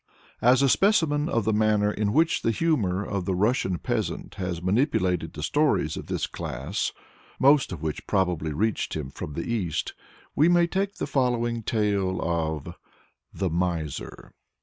As 0.41 0.63
a 0.63 0.67
specimen 0.67 1.29
of 1.29 1.45
the 1.45 1.53
manner 1.53 1.91
in 1.91 2.11
which 2.11 2.41
the 2.41 2.49
humor 2.49 3.05
of 3.05 3.25
the 3.25 3.35
Russian 3.35 3.77
peasant 3.77 4.33
has 4.33 4.59
manipulated 4.59 5.33
the 5.33 5.43
stories 5.43 5.95
of 5.95 6.07
this 6.07 6.25
class, 6.25 6.91
most 7.39 7.71
of 7.71 7.83
which 7.83 8.07
probably 8.07 8.51
reached 8.51 8.95
him 8.95 9.11
from 9.11 9.33
the 9.33 9.43
East, 9.45 9.93
we 10.35 10.49
may 10.49 10.65
take 10.65 10.95
the 10.95 11.05
following 11.05 11.61
tale 11.61 12.19
of 12.19 12.73
THE 13.31 13.51
MISER. 13.51 14.33